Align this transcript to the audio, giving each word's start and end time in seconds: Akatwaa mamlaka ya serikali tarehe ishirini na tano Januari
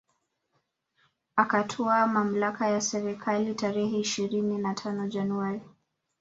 Akatwaa 1.35 2.07
mamlaka 2.07 2.67
ya 2.69 2.81
serikali 2.81 3.55
tarehe 3.55 3.99
ishirini 3.99 4.57
na 4.57 4.73
tano 4.73 5.07
Januari 5.07 5.61